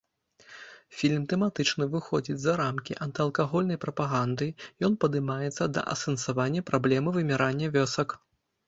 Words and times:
Фільм 1.01 1.27
тэматычна 1.33 1.87
выходзіць 1.91 2.39
за 2.45 2.55
рамкі 2.61 2.97
антыалкагольнай 3.07 3.81
прапаганды, 3.85 4.47
ён 4.89 4.93
падымаецца 5.07 5.63
да 5.77 5.81
асэнсавання 5.95 6.69
праблемы 6.73 7.09
вымірання 7.21 7.67
вёсак. 7.81 8.09